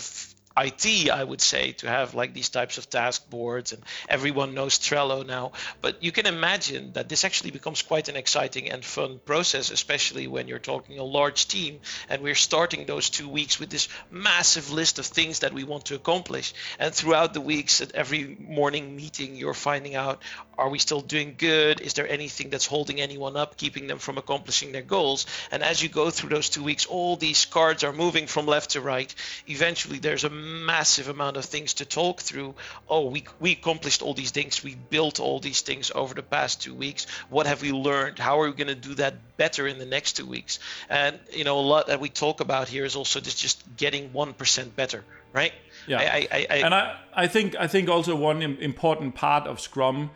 [0.66, 4.78] IT, I would say, to have like these types of task boards, and everyone knows
[4.78, 5.52] Trello now.
[5.80, 10.26] But you can imagine that this actually becomes quite an exciting and fun process, especially
[10.26, 14.70] when you're talking a large team and we're starting those two weeks with this massive
[14.70, 16.52] list of things that we want to accomplish.
[16.78, 20.22] And throughout the weeks, at every morning meeting, you're finding out
[20.60, 21.80] are we still doing good?
[21.80, 25.24] Is there anything that's holding anyone up, keeping them from accomplishing their goals?
[25.50, 28.72] And as you go through those two weeks, all these cards are moving from left
[28.72, 29.14] to right.
[29.46, 32.54] Eventually, there's a massive amount of things to talk through.
[32.88, 34.62] Oh, we, we accomplished all these things.
[34.62, 37.06] We built all these things over the past two weeks.
[37.28, 38.18] What have we learned?
[38.18, 40.58] How are we going to do that better in the next two weeks?
[40.88, 44.10] And, you know, a lot that we talk about here is also just, just getting
[44.10, 45.52] 1% better, right?
[45.86, 45.98] Yeah.
[45.98, 49.60] I, I, I, I, and I, I think I think also one important part of
[49.60, 50.10] Scrum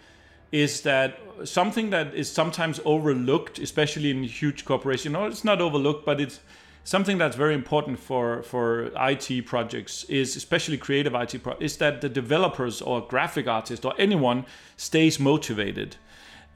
[0.53, 5.13] is that something that is sometimes overlooked, especially in huge corporations.
[5.13, 6.41] No, it's not overlooked, but it's
[6.85, 12.01] something that's very important for for IT projects is especially creative IT pro- is that
[12.01, 14.45] the developers or graphic artists or anyone
[14.77, 15.97] stays motivated.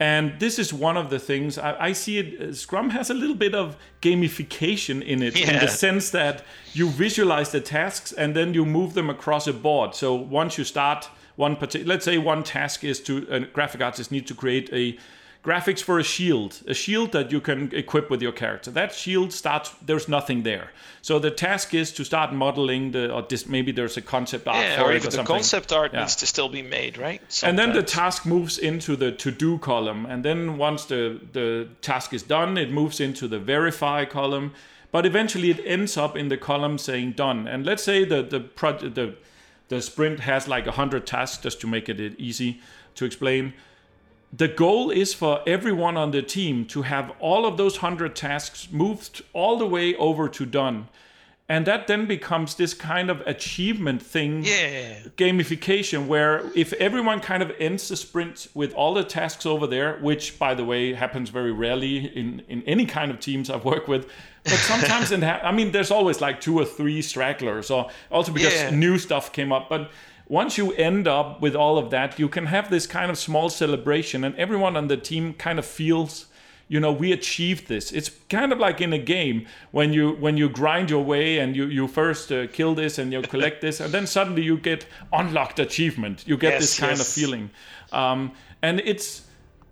[0.01, 2.41] And this is one of the things I, I see it.
[2.41, 6.89] uh, Scrum has a little bit of gamification in it, in the sense that you
[6.89, 9.97] visualize the tasks and then you move them across a board.
[9.97, 14.13] So once you start one particular, let's say one task is to a graphic artist
[14.13, 14.97] need to create a
[15.49, 18.71] graphics for a shield, a shield that you can equip with your character.
[18.71, 19.69] That shield starts.
[19.89, 20.67] There's nothing there.
[21.01, 24.65] So the task is to start modeling the, or this, maybe there's a concept art
[24.65, 26.01] yeah, for or or the concept art Yeah.
[26.01, 27.21] needs to still be made, right?
[27.43, 31.69] and then the task moves into the to do column and then once the the
[31.81, 34.53] task is done it moves into the verify column
[34.91, 38.41] but eventually it ends up in the column saying done and let's say the the
[38.41, 39.07] project the
[39.69, 42.61] the sprint has like 100 tasks just to make it easy
[42.95, 43.53] to explain
[44.33, 48.69] the goal is for everyone on the team to have all of those 100 tasks
[48.71, 50.89] moved all the way over to done
[51.51, 54.99] and that then becomes this kind of achievement thing Yeah.
[55.17, 59.97] gamification where if everyone kind of ends the sprint with all the tasks over there
[60.01, 63.89] which by the way happens very rarely in in any kind of teams i've worked
[63.89, 64.07] with
[64.45, 68.31] but sometimes in ha- i mean there's always like two or three stragglers or also
[68.33, 68.71] because Yeah.
[68.71, 69.91] new stuff came up but
[70.29, 73.49] once you end up with all of that you can have this kind of small
[73.49, 76.27] celebration and everyone on the team kind of feels
[76.69, 77.93] you know we achieved this.
[77.93, 81.57] It's kind of like in a game when you when you grind your way and
[81.57, 84.87] you you first uh, kill this and you collect this and then suddenly you get
[85.13, 86.25] unlocked achievement.
[86.27, 87.51] You get Yes, this kind of feeling.
[87.91, 89.23] Um, and it's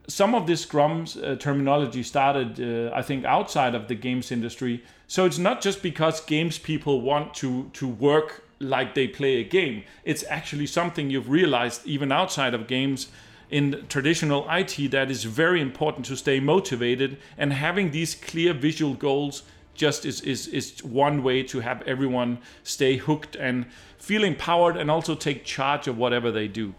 [0.09, 4.83] some of this scrum's uh, terminology started uh, i think outside of the games industry.
[5.07, 9.45] So it's not just because games people want to to work like they play a
[9.45, 13.09] game it's actually something you've realized even outside of games
[13.51, 18.95] in traditional IT that is very important to stay motivated and having these clear visual
[18.95, 19.43] goals
[19.77, 23.67] just is, is, is one way to have everyone stay hooked and
[23.99, 26.75] feel empowered and also take charge of whatever they do.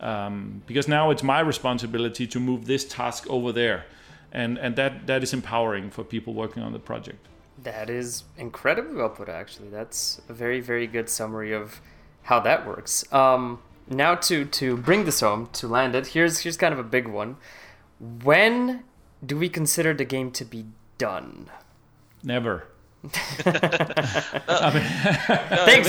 [0.00, 3.84] Um, because now it's my responsibility to move this task over there.
[4.32, 7.26] And, and that, that is empowering for people working on the project.
[7.62, 9.68] That is incredibly well put, actually.
[9.68, 11.80] That's a very, very good summary of
[12.22, 13.10] how that works.
[13.12, 16.84] Um, now, to to bring this home, to land it, here's here's kind of a
[16.84, 17.36] big one.
[17.98, 18.84] When
[19.24, 21.50] do we consider the game to be done?
[22.22, 22.68] Never.
[23.08, 23.42] Thanks.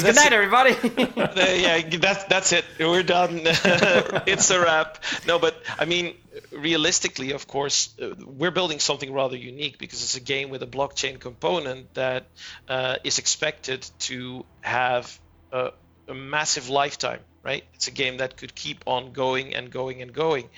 [0.01, 0.75] Good night, everybody.
[1.21, 2.65] Uh, yeah, that's that's it.
[2.79, 3.41] We're done.
[3.43, 5.03] it's a wrap.
[5.27, 6.15] No, but I mean,
[6.51, 10.67] realistically, of course, uh, we're building something rather unique because it's a game with a
[10.67, 12.25] blockchain component that
[12.67, 15.19] uh, is expected to have
[15.51, 15.71] a,
[16.07, 17.19] a massive lifetime.
[17.43, 17.63] Right?
[17.73, 20.49] It's a game that could keep on going and going and going.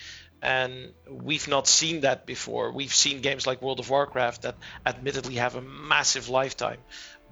[0.43, 2.73] And we've not seen that before.
[2.73, 6.79] We've seen games like World of Warcraft that admittedly have a massive lifetime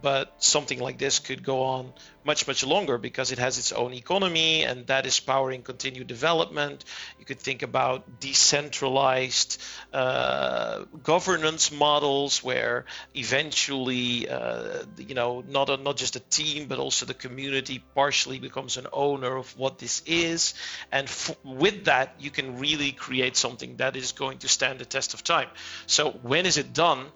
[0.02, 3.94] but something like this could go on much much longer because it has its own
[3.94, 6.86] economy and that is powering continued development.
[7.20, 9.62] You could think about decentralized
[9.94, 12.86] uh, governance models where
[13.16, 18.40] eventually uh, you know not a, not just a team but also the community partially
[18.40, 20.54] becomes an owner of what this is.
[20.92, 24.86] And f- with that you can really create something that is going to stand the
[24.86, 25.50] test of time.
[25.88, 27.08] So when is it done?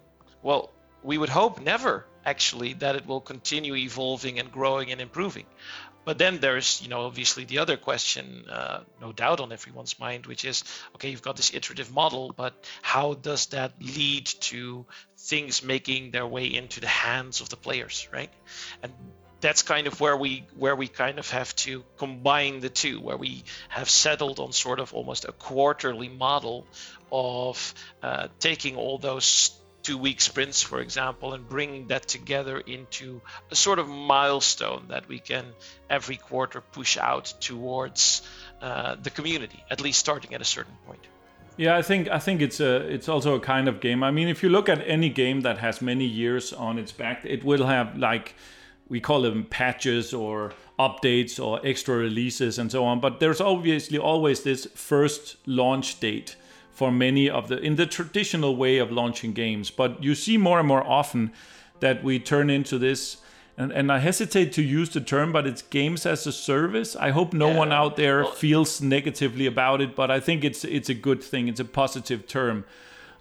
[0.41, 0.71] Well
[1.03, 5.45] we would hope never actually that it will continue evolving and growing and improving.
[6.05, 10.27] But then there's you know obviously the other question uh, no doubt on everyone's mind
[10.27, 10.63] which is
[10.95, 14.85] okay you've got this iterative model but how does that lead to
[15.17, 18.29] things making their way into the hands of the players right?
[18.83, 18.93] And
[19.41, 23.17] that's kind of where we where we kind of have to combine the two where
[23.17, 26.65] we have settled on sort of almost a quarterly model
[27.11, 33.21] of uh, taking all those two week sprints, for example, and bringing that together into
[33.51, 35.45] a sort of milestone that we can
[35.89, 38.23] every quarter push out towards
[38.61, 41.05] uh, the community, at least starting at a certain point.
[41.57, 44.03] Yeah, I think I think it's a it's also a kind of game.
[44.03, 47.23] I mean, if you look at any game that has many years on its back,
[47.23, 48.33] it will have like
[48.89, 52.99] we call them patches or updates or extra releases and so on.
[52.99, 56.35] But there's obviously always this first launch date
[56.75, 59.71] for many of the in the traditional way of launching games.
[59.71, 61.31] But you see more and more often
[61.79, 63.17] that we turn into this.
[63.57, 66.93] And, and I hesitate to use the term, but it's games as a service.
[66.97, 70.89] I hope no one out there feels negatively about it, but I think it's it's
[70.89, 71.47] a good thing.
[71.47, 72.65] It's a positive term.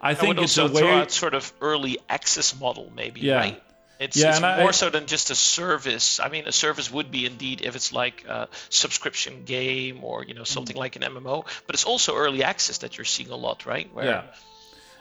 [0.01, 1.07] I I think it's a way.
[1.09, 3.37] sort of early access model, maybe, Yeah.
[3.37, 3.63] right?
[3.99, 6.21] It's, Yeah, it's and I- more so than just a service.
[6.21, 10.35] I mean, a service would be indeed if it's like a subscription game or you
[10.35, 10.81] know something mm.
[10.81, 13.89] like an MMO, but it's also early access that you're seeing a lot, right?
[13.95, 14.23] Where Yeah.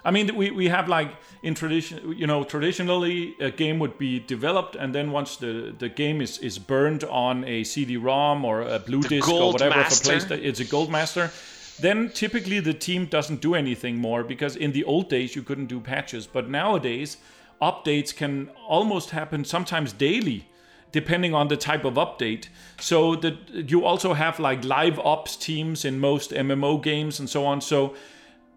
[0.06, 4.20] I mean, we, we have like in tradition, you know, traditionally a game would be
[4.20, 8.80] developed, and then once the, the game is, is burned on a CD-ROM or a
[8.80, 10.04] blue disc or whatever Master.
[10.04, 11.32] for PlayStation, it's a gold master.
[11.80, 15.68] Then typically the team doesn't do anything more because in the old days you couldn't
[15.68, 17.18] do patches, but nowadays
[17.62, 20.48] updates can almost happen sometimes daily
[20.92, 22.48] depending on the type of update.
[22.80, 23.36] So that
[23.70, 27.62] you also have like live ops teams in most MMO games and so on.
[27.62, 27.96] So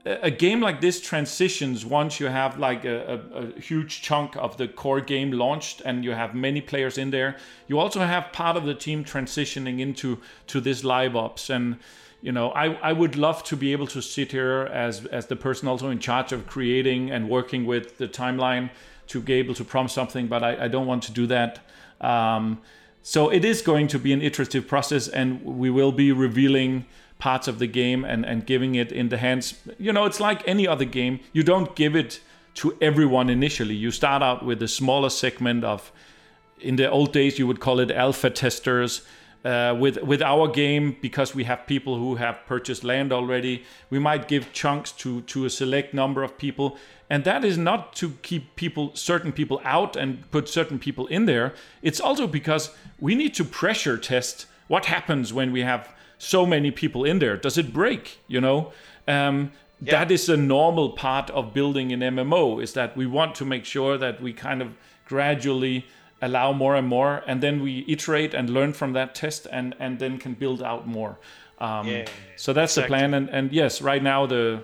[0.05, 4.57] a game like this transitions once you have like a, a, a huge chunk of
[4.57, 7.37] the core game launched and you have many players in there.
[7.67, 11.79] You also have part of the team transitioning into to this live ops and
[12.23, 15.37] you know I, I would love to be able to sit here as as the
[15.37, 18.71] person also in charge of creating and working with the timeline
[19.09, 21.61] to be able to prompt something but I, I don't want to do that
[22.01, 22.61] um,
[23.03, 26.87] so it is going to be an iterative process, and we will be revealing
[27.21, 29.55] parts of the game and, and giving it in the hands.
[29.79, 31.21] You know, it's like any other game.
[31.33, 32.19] You don't give it
[32.55, 33.77] to everyone initially.
[33.77, 35.93] You start out with a smaller segment of
[36.61, 39.03] in the old days you would call it alpha testers.
[39.45, 43.99] Uh, with with our game, because we have people who have purchased land already, we
[43.99, 46.77] might give chunks to to a select number of people,
[47.09, 51.27] and that is not to keep people certain people out and put certain people in
[51.27, 51.55] there.
[51.81, 56.71] It's also because we need to pressure test what happens when we have so many
[56.73, 57.37] people in there.
[57.37, 58.19] Does it break?
[58.27, 58.73] You know.
[59.07, 59.93] Um, yeah.
[59.93, 62.63] That is a normal part of building an MMO.
[62.63, 64.75] Is that we want to make sure that we kind of
[65.07, 65.87] gradually
[66.23, 69.99] allow more and more, and then we iterate and learn from that test, and and
[69.99, 71.19] then can build out more.
[71.59, 72.07] Um, yeah,
[72.37, 72.83] so that's exactly.
[72.83, 74.63] the plan, and and yes, right now the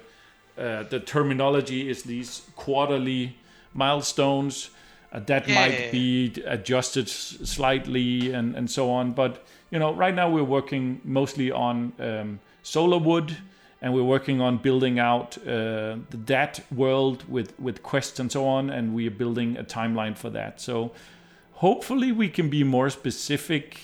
[0.59, 3.37] uh, the terminology is these quarterly
[3.75, 4.71] milestones.
[5.13, 9.13] Uh, that yeah, might be adjusted slightly and, and so on.
[9.13, 13.37] But you know, right now we're working mostly on um, Solarwood,
[13.83, 18.47] and we're working on building out uh, the that world with with quests and so
[18.47, 20.61] on, and we are building a timeline for that.
[20.61, 20.93] So
[21.63, 23.79] hopefully we can be more specific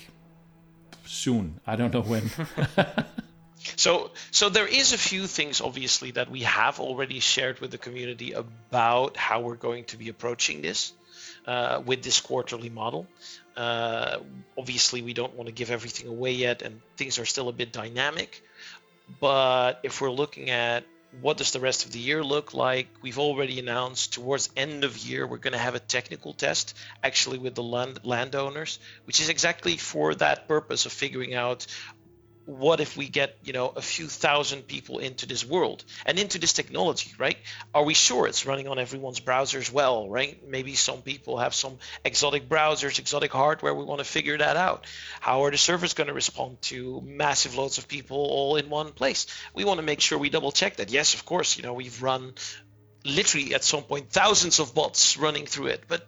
[1.05, 1.59] soon.
[1.65, 2.29] I don't know when.
[3.77, 7.77] so so there is a few things obviously that we have already shared with the
[7.77, 10.91] community about how we're going to be approaching this
[11.47, 13.07] uh, with this quarterly model.
[13.55, 14.17] Uh,
[14.57, 17.71] obviously, we don't want to give everything away yet, and things are still a bit
[17.71, 18.43] dynamic.
[19.19, 20.83] But if we're looking at
[21.21, 22.87] what does the rest of the year look like?
[23.01, 27.39] We've already announced towards end of year we're going to have a technical test actually
[27.39, 31.65] with the land landowners, which is exactly for that purpose of figuring out
[32.49, 36.39] what if we get you know a few thousand people into this world and into
[36.39, 37.37] this technology right?
[37.75, 39.71] Are we sure it's running on everyone's browsers?
[39.71, 40.47] Well right?
[40.47, 43.75] Maybe some people have some exotic browsers exotic hardware.
[43.75, 44.87] We want to figure that out.
[45.19, 48.93] How are the servers going to respond to massive loads of people all in one
[48.93, 49.27] place?
[49.53, 50.89] We want to make sure we double check that.
[50.89, 52.33] Yes of course you know we've run
[53.05, 56.05] literally at some point thousands of bots running through it but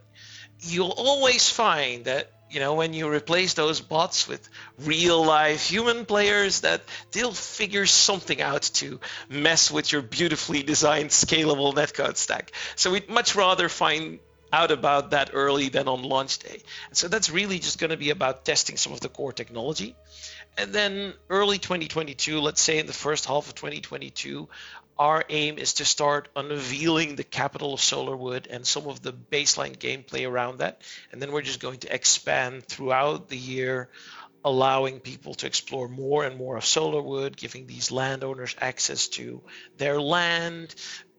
[0.59, 4.47] you'll always find that you know when you replace those bots with
[4.79, 6.81] real life human players that
[7.11, 8.99] they'll figure something out to
[9.29, 12.51] mess with your beautifully designed scalable netcode stack.
[12.75, 14.19] So we'd much rather find
[14.53, 16.61] out about that early than on launch day.
[16.89, 19.95] And so that's really just going to be about testing some of the core technology.
[20.57, 24.49] And then early 2022 let's say in the first half of 2022
[24.97, 29.77] our aim is to start unveiling the capital of Solarwood and some of the baseline
[29.77, 30.81] gameplay around that.
[31.11, 33.89] And then we're just going to expand throughout the year,
[34.43, 39.41] allowing people to explore more and more of Solarwood, giving these landowners access to
[39.77, 40.73] their land,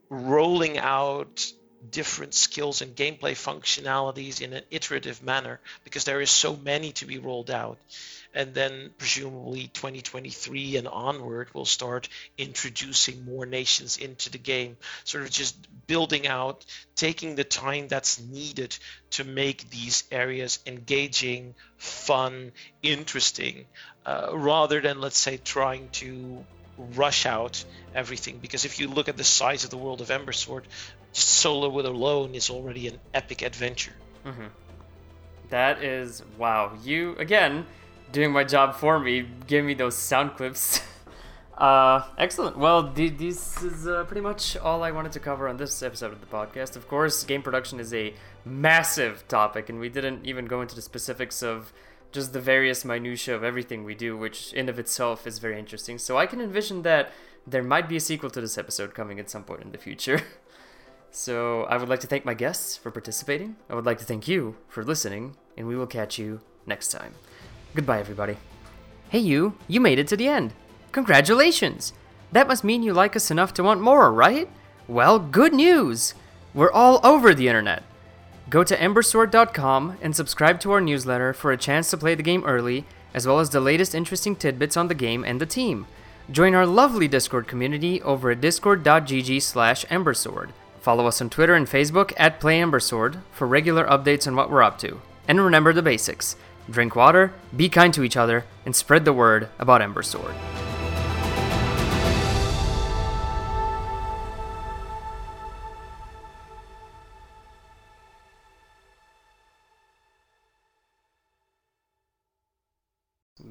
[0.08, 1.52] rolling out
[1.90, 7.06] different skills and gameplay functionalities in an iterative manner because there is so many to
[7.06, 7.78] be rolled out.
[8.34, 12.08] And then presumably 2023 and onward we'll start
[12.38, 15.54] introducing more nations into the game sort of just
[15.86, 16.64] building out
[16.96, 18.74] taking the time that's needed
[19.10, 22.52] to make these areas engaging fun
[22.82, 23.66] interesting
[24.06, 26.42] uh, rather than let's say trying to
[26.78, 27.64] rush out
[27.94, 28.38] everything.
[28.38, 30.66] Because if you look at the size of the world of Ember Sword,
[31.12, 33.92] Solarwood alone is already an epic adventure.
[34.24, 34.46] Mm-hmm.
[35.50, 36.72] That is wow.
[36.82, 37.66] You again
[38.12, 40.80] doing my job for me, giving me those sound clips.
[41.62, 42.56] Uh, excellent.
[42.58, 46.12] Well, th- this is uh, pretty much all I wanted to cover on this episode
[46.12, 46.76] of the podcast.
[46.76, 50.82] Of course, game production is a massive topic, and we didn't even go into the
[50.82, 51.72] specifics of
[52.10, 55.98] just the various minutiae of everything we do, which in of itself is very interesting.
[55.98, 57.12] So I can envision that
[57.46, 60.22] there might be a sequel to this episode coming at some point in the future.
[61.12, 63.56] so I would like to thank my guests for participating.
[63.70, 67.14] I would like to thank you for listening, and we will catch you next time.
[67.74, 68.38] Goodbye, everybody.
[69.10, 70.54] Hey, you, you made it to the end.
[70.90, 71.92] Congratulations!
[72.32, 74.48] That must mean you like us enough to want more, right?
[74.88, 76.14] Well, good news!
[76.54, 77.82] We're all over the internet.
[78.50, 82.44] Go to embersword.com and subscribe to our newsletter for a chance to play the game
[82.44, 82.84] early,
[83.14, 85.86] as well as the latest interesting tidbits on the game and the team.
[86.30, 90.50] Join our lovely Discord community over at discord.gg slash embersword.
[90.82, 94.78] Follow us on Twitter and Facebook at PlayEmbersword for regular updates on what we're up
[94.78, 95.00] to.
[95.28, 96.34] And remember the basics
[96.68, 100.34] drink water, be kind to each other, and spread the word about Ember Sword.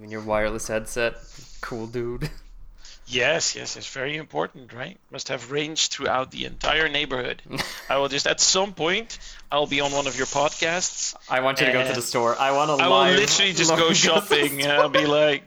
[0.01, 1.15] In your wireless headset,
[1.61, 2.29] cool dude.
[3.07, 4.97] Yes, yes, it's very important, right?
[5.11, 7.41] Must have range throughout the entire neighborhood.
[7.89, 9.19] I will just at some point
[9.51, 11.13] I'll be on one of your podcasts.
[11.29, 12.37] I want you to go to the store.
[12.39, 12.83] I want to.
[12.83, 14.65] I will literally just go shopping.
[14.65, 15.43] I'll be like,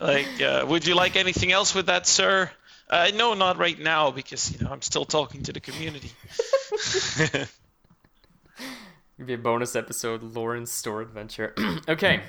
[0.00, 2.50] like, uh, would you like anything else with that, sir?
[2.88, 6.10] Uh, no, not right now because you know I'm still talking to the community.
[9.24, 11.52] Be a bonus episode, Lauren's store adventure.
[11.88, 12.20] okay.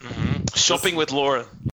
[0.00, 0.44] Mm-hmm.
[0.54, 1.46] Shopping with Lauren.